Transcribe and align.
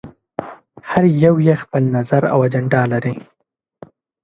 هر 0.89 1.03
يو 1.23 1.35
یې 1.47 1.55
خپل 1.63 1.83
نظر 1.97 2.21
او 2.33 2.39
اجنډا 2.47 2.81
لري. 2.93 3.15